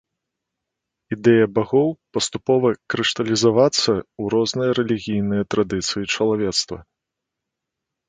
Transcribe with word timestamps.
Ідэя 1.15 1.45
багоў 1.57 1.89
паступова 2.17 2.69
крышталізавацца 2.95 3.87
ў 3.93 4.23
розныя 4.37 4.71
рэлігійныя 4.83 5.43
традыцыі 5.57 6.03
чалавецтва. 6.13 6.77